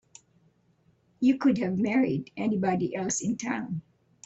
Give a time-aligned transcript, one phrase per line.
[1.19, 3.83] You could have married anybody else in town.